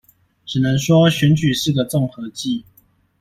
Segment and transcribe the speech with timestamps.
[0.47, 2.65] 只能說選舉是個綜合技